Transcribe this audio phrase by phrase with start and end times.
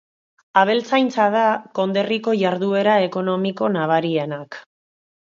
[0.59, 1.41] Abeltzaintza da
[1.79, 4.59] konderriko jarduera ekonomiko nabarienak.